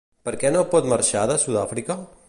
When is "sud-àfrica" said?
1.47-2.03